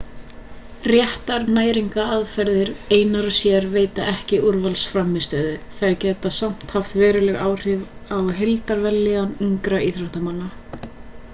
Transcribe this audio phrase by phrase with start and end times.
[0.91, 7.85] réttar næringaraðferðir einar og sér veita ekki úrvalsframmistöðu þær geta samt haft veruleg áhrif
[8.15, 10.49] á heildarvellíðan ungra íþróttamanna